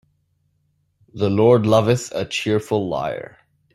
[1.13, 3.37] The Lord loveth a cheerful liar.